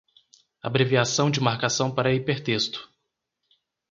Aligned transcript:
Abreviação 0.63 1.29
de 1.29 1.39
marcação 1.39 1.93
para 1.93 2.11
hipertexto 2.11 2.89